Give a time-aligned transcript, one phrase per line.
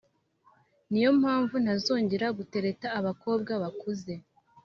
[0.89, 4.13] niyo mpamvu ntazongera kutereta abakobwa bakuze